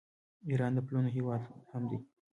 ایران 0.49 0.71
د 0.75 0.79
پلونو 0.87 1.09
هیواد 1.15 1.41
هم 1.71 1.83
دی. 1.89 1.99